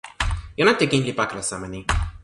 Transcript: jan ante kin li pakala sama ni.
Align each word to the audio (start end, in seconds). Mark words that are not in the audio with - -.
jan 0.57 0.69
ante 0.71 0.85
kin 0.91 1.03
li 1.05 1.13
pakala 1.19 1.43
sama 1.49 1.67
ni. 1.73 1.79